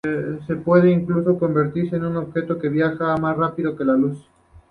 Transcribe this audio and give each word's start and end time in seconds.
Se 0.47 0.55
puede 0.55 0.89
incluso 0.89 1.37
convertirse 1.37 1.95
en 1.97 2.05
un 2.05 2.17
objeto 2.17 2.57
que 2.57 2.69
viaja 2.69 3.15
más 3.17 3.37
rápido 3.37 3.75
que 3.77 3.85
la 3.85 3.93
luz. 3.93 4.25